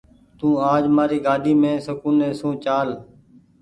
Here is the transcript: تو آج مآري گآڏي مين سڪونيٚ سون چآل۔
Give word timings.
تو 0.37 0.47
آج 0.73 0.83
مآري 0.95 1.19
گآڏي 1.25 1.53
مين 1.61 1.75
سڪونيٚ 1.87 2.37
سون 2.39 2.53
چآل۔ 2.63 2.89